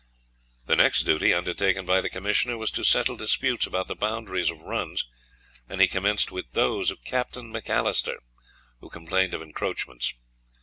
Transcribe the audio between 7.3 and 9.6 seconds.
Macalister, who complained of